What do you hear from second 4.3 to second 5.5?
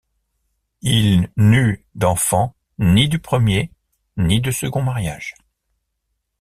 du second mariage.